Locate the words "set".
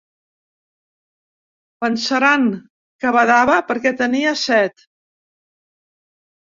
4.49-4.89